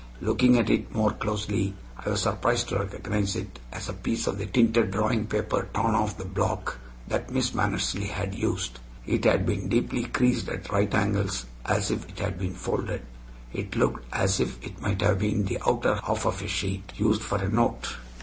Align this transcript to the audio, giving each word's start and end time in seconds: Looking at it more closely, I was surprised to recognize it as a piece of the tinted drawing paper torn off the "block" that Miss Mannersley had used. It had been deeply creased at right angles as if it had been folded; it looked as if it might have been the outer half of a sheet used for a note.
Looking 0.19 0.57
at 0.57 0.71
it 0.71 0.95
more 0.95 1.11
closely, 1.11 1.75
I 2.03 2.09
was 2.09 2.23
surprised 2.23 2.69
to 2.69 2.79
recognize 2.79 3.35
it 3.35 3.59
as 3.71 3.87
a 3.87 3.93
piece 3.93 4.25
of 4.25 4.39
the 4.39 4.47
tinted 4.47 4.89
drawing 4.89 5.27
paper 5.27 5.67
torn 5.75 5.93
off 5.93 6.17
the 6.17 6.25
"block" 6.25 6.79
that 7.07 7.29
Miss 7.31 7.51
Mannersley 7.51 8.07
had 8.07 8.33
used. 8.33 8.79
It 9.05 9.25
had 9.25 9.45
been 9.45 9.69
deeply 9.69 10.05
creased 10.05 10.49
at 10.49 10.71
right 10.71 10.91
angles 10.91 11.45
as 11.65 11.91
if 11.91 12.09
it 12.09 12.17
had 12.17 12.39
been 12.39 12.55
folded; 12.55 13.03
it 13.53 13.75
looked 13.75 14.03
as 14.11 14.39
if 14.39 14.57
it 14.65 14.81
might 14.81 15.03
have 15.03 15.19
been 15.19 15.45
the 15.45 15.59
outer 15.67 15.93
half 15.93 16.25
of 16.25 16.41
a 16.41 16.47
sheet 16.47 16.93
used 16.97 17.21
for 17.21 17.37
a 17.37 17.47
note. 17.47 17.95